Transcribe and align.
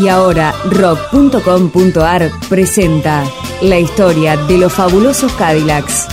Y 0.00 0.08
ahora 0.08 0.54
rock.com.ar 0.70 2.30
presenta 2.48 3.22
la 3.60 3.78
historia 3.78 4.38
de 4.38 4.56
los 4.56 4.72
fabulosos 4.72 5.30
Cadillacs. 5.32 6.06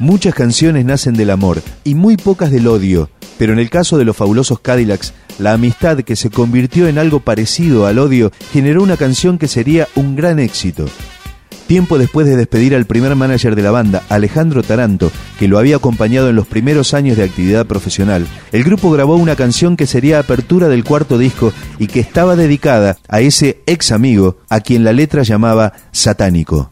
Muchas 0.00 0.34
canciones 0.34 0.84
nacen 0.84 1.14
del 1.14 1.30
amor 1.30 1.62
y 1.84 1.94
muy 1.94 2.16
pocas 2.16 2.50
del 2.50 2.66
odio, 2.66 3.08
pero 3.38 3.52
en 3.52 3.60
el 3.60 3.70
caso 3.70 3.96
de 3.96 4.04
los 4.04 4.16
fabulosos 4.16 4.58
Cadillacs, 4.58 5.14
la 5.38 5.52
amistad 5.52 5.98
que 5.98 6.16
se 6.16 6.30
convirtió 6.30 6.88
en 6.88 6.98
algo 6.98 7.20
parecido 7.20 7.86
al 7.86 7.98
odio 7.98 8.32
generó 8.52 8.82
una 8.82 8.96
canción 8.96 9.38
que 9.38 9.48
sería 9.48 9.88
un 9.94 10.16
gran 10.16 10.38
éxito. 10.38 10.86
Tiempo 11.66 11.96
después 11.96 12.26
de 12.26 12.36
despedir 12.36 12.74
al 12.74 12.84
primer 12.84 13.16
manager 13.16 13.56
de 13.56 13.62
la 13.62 13.70
banda, 13.70 14.02
Alejandro 14.08 14.62
Taranto, 14.62 15.10
que 15.38 15.48
lo 15.48 15.58
había 15.58 15.76
acompañado 15.76 16.28
en 16.28 16.36
los 16.36 16.46
primeros 16.46 16.92
años 16.92 17.16
de 17.16 17.24
actividad 17.24 17.66
profesional, 17.66 18.26
el 18.52 18.64
grupo 18.64 18.90
grabó 18.90 19.16
una 19.16 19.36
canción 19.36 19.76
que 19.76 19.86
sería 19.86 20.18
apertura 20.18 20.68
del 20.68 20.84
cuarto 20.84 21.16
disco 21.16 21.52
y 21.78 21.86
que 21.86 22.00
estaba 22.00 22.36
dedicada 22.36 22.98
a 23.08 23.20
ese 23.20 23.62
ex 23.66 23.92
amigo 23.92 24.36
a 24.50 24.60
quien 24.60 24.84
la 24.84 24.92
letra 24.92 25.22
llamaba 25.22 25.72
satánico. 25.92 26.70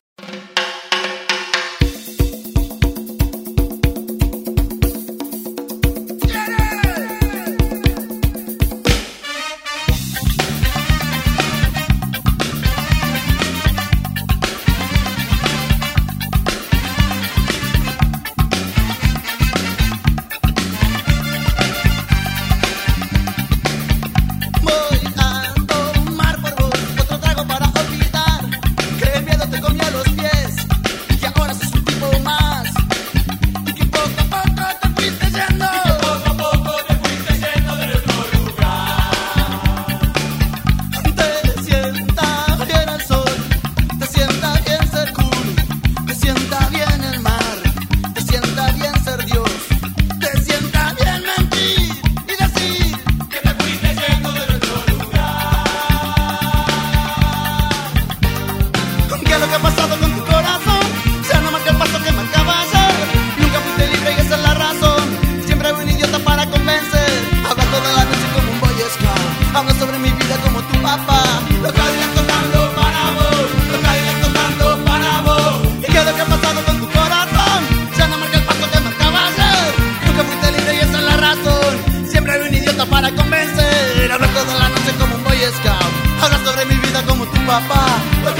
Papá. 87.50 87.84
Los 88.24 88.34
Cadillacs 88.34 88.39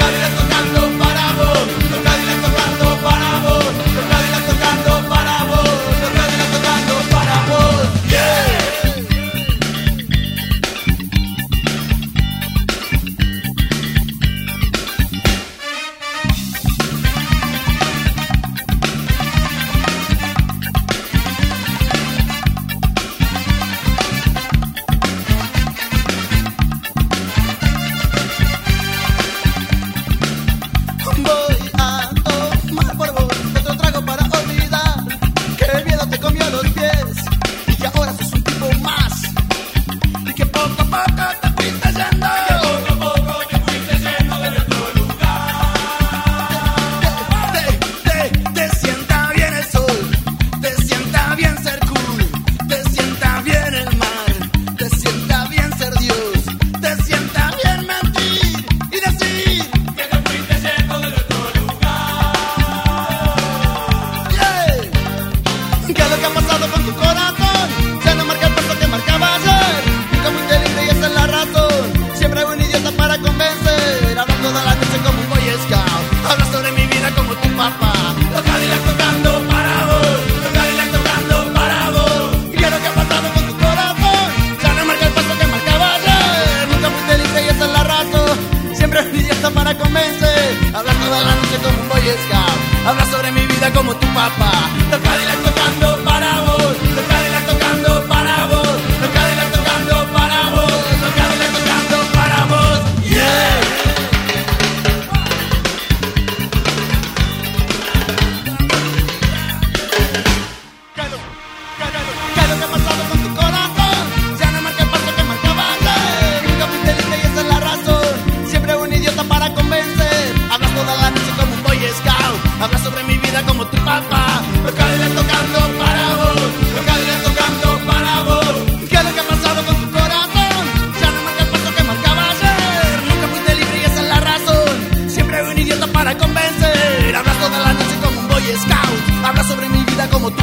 Siempre 88.91 89.19
idiota 89.19 89.49
para 89.51 89.77
convencer. 89.77 90.75
Hablas 90.75 90.95
toda 90.97 91.21
la 91.21 91.35
noche 91.35 91.57
como 91.63 91.81
un 91.81 91.89
boy 91.89 92.01
scout. 92.01 92.87
Hablas 92.87 93.07
sobre 93.09 93.31
mi 93.31 93.45
vida 93.47 93.71
como 93.73 93.95
tu 93.95 94.07
papá. 94.07 94.51
Los 94.91 94.99
Cadillacs 94.99 95.43
tocando 95.43 96.03
para 96.03 96.41
vos. 96.41 96.50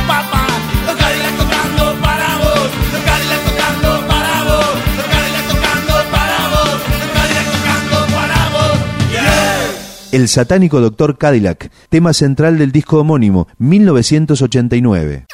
Papá. 0.07 0.47
Los 0.87 0.97
Cadillacs 0.97 1.37
tocando 1.37 2.01
para 2.01 2.39
vos. 2.39 2.69
Los 2.93 3.03
Cadillacs 3.03 3.45
tocando 3.45 4.07
para 4.07 4.45
vos. 4.45 4.75
Los 4.97 5.07
Cadillacs 5.07 5.49
tocando 5.49 5.95
para 6.13 6.39
vos. 6.49 6.77
Los 7.01 7.11
Cadillacs 7.17 7.51
tocando 7.53 7.97
para 8.17 8.39
vos. 8.51 9.11
Yeah. 9.11 9.71
El 10.13 10.29
satánico 10.29 10.81
Doctor 10.81 11.19
Cadillac, 11.19 11.71
tema 11.89 12.13
central 12.13 12.59
del 12.59 12.73
disco 12.73 13.01
homónimo, 13.01 13.49
1989. 13.59 15.27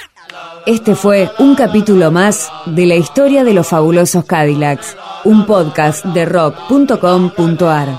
Este 0.67 0.95
fue 0.95 1.31
un 1.39 1.55
capítulo 1.55 2.11
más 2.11 2.51
de 2.65 2.87
la 2.87 2.95
historia 2.95 3.45
de 3.45 3.53
los 3.53 3.67
fabulosos 3.67 4.25
Cadillacs, 4.25 4.97
un 5.25 5.45
podcast 5.45 6.07
de 6.07 6.25
rock.com.ar. 6.25 7.99